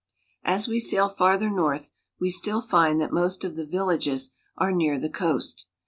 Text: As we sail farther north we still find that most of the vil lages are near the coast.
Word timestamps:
As 0.43 0.67
we 0.67 0.79
sail 0.79 1.09
farther 1.09 1.47
north 1.47 1.91
we 2.19 2.31
still 2.31 2.59
find 2.59 2.99
that 2.99 3.13
most 3.13 3.43
of 3.43 3.55
the 3.55 3.67
vil 3.67 3.85
lages 3.85 4.31
are 4.57 4.71
near 4.71 4.97
the 4.97 5.09
coast. 5.11 5.67